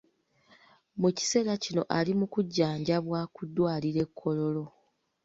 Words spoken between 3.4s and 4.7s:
ddwaliro e Kololo.